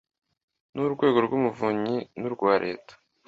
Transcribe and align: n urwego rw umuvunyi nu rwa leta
n 0.73 0.75
urwego 0.85 1.17
rw 1.25 1.31
umuvunyi 1.39 1.97
nu 2.19 2.27
rwa 2.33 2.53
leta 2.63 2.93